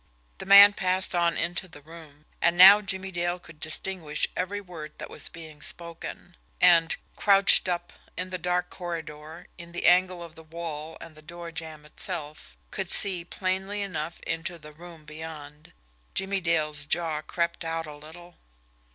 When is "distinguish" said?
3.59-4.25